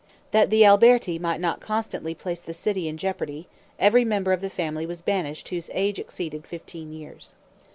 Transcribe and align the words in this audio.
That 0.31 0.49
the 0.49 0.65
Alberti 0.65 1.19
might 1.19 1.39
not 1.39 1.59
constantly 1.59 2.15
place 2.15 2.39
the 2.41 2.55
city 2.55 2.87
in 2.87 2.97
jeopardy, 2.97 3.47
every 3.77 4.03
member 4.03 4.31
of 4.33 4.41
the 4.41 4.49
family 4.49 4.87
was 4.87 5.03
banished 5.03 5.49
whose 5.49 5.69
age 5.75 5.99
exceeded 5.99 6.47
fifteen 6.47 6.91
years. 6.91 7.35